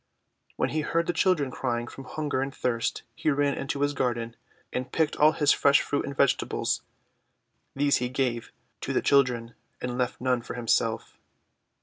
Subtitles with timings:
[0.55, 3.93] When he heard the children crying from hun ger and thirst he ran into his
[3.93, 4.35] garden
[4.73, 6.81] and picked all his fresh fruit and vegetables.
[7.75, 11.19] These he gave to the children, and left none for himself.